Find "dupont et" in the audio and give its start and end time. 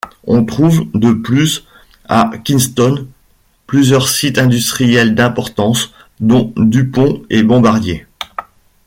6.57-7.43